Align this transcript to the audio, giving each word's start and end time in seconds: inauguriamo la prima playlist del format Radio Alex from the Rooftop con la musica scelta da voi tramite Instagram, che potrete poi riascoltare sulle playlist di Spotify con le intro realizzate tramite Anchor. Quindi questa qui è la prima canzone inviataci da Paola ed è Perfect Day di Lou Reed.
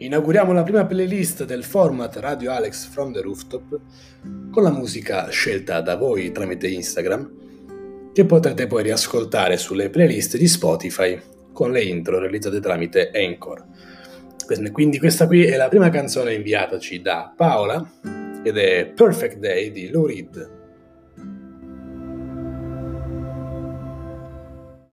inauguriamo 0.00 0.52
la 0.52 0.62
prima 0.62 0.86
playlist 0.86 1.44
del 1.44 1.62
format 1.62 2.16
Radio 2.16 2.52
Alex 2.52 2.86
from 2.86 3.12
the 3.12 3.20
Rooftop 3.20 3.80
con 4.50 4.62
la 4.62 4.70
musica 4.70 5.28
scelta 5.28 5.82
da 5.82 5.96
voi 5.96 6.32
tramite 6.32 6.68
Instagram, 6.68 8.10
che 8.12 8.24
potrete 8.24 8.66
poi 8.66 8.82
riascoltare 8.82 9.58
sulle 9.58 9.90
playlist 9.90 10.38
di 10.38 10.48
Spotify 10.48 11.20
con 11.52 11.70
le 11.70 11.82
intro 11.82 12.18
realizzate 12.18 12.60
tramite 12.60 13.10
Anchor. 13.12 13.66
Quindi 14.72 14.98
questa 14.98 15.26
qui 15.26 15.44
è 15.44 15.56
la 15.56 15.68
prima 15.68 15.90
canzone 15.90 16.32
inviataci 16.32 17.02
da 17.02 17.32
Paola 17.36 17.86
ed 18.42 18.56
è 18.56 18.86
Perfect 18.86 19.36
Day 19.36 19.70
di 19.70 19.90
Lou 19.90 20.06
Reed. 20.06 20.59